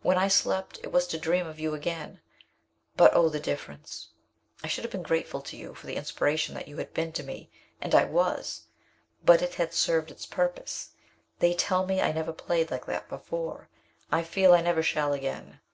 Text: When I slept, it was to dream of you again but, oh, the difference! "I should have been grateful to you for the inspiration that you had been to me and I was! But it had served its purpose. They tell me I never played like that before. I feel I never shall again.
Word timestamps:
When 0.00 0.16
I 0.16 0.28
slept, 0.28 0.80
it 0.82 0.90
was 0.90 1.06
to 1.08 1.18
dream 1.18 1.46
of 1.46 1.60
you 1.60 1.74
again 1.74 2.22
but, 2.96 3.14
oh, 3.14 3.28
the 3.28 3.38
difference! 3.38 4.08
"I 4.64 4.68
should 4.68 4.84
have 4.84 4.90
been 4.90 5.02
grateful 5.02 5.42
to 5.42 5.54
you 5.54 5.74
for 5.74 5.86
the 5.86 5.96
inspiration 5.96 6.54
that 6.54 6.66
you 6.66 6.78
had 6.78 6.94
been 6.94 7.12
to 7.12 7.22
me 7.22 7.50
and 7.78 7.94
I 7.94 8.04
was! 8.06 8.62
But 9.22 9.42
it 9.42 9.56
had 9.56 9.74
served 9.74 10.10
its 10.10 10.24
purpose. 10.24 10.92
They 11.40 11.52
tell 11.52 11.84
me 11.84 12.00
I 12.00 12.12
never 12.12 12.32
played 12.32 12.70
like 12.70 12.86
that 12.86 13.06
before. 13.10 13.68
I 14.10 14.22
feel 14.22 14.54
I 14.54 14.62
never 14.62 14.82
shall 14.82 15.12
again. 15.12 15.60